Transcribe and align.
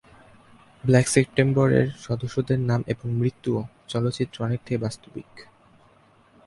Black 0.83 1.07
September 1.07 1.67
এর 1.71 1.87
সদস্যদের 1.99 2.59
নাম 2.59 2.81
এবং 2.87 3.07
মৃত্যুও 3.11 3.61
চলচ্চিত্রে 3.87 4.39
অনেকটাই 4.43 4.77
বাস্তবিক। 4.77 5.29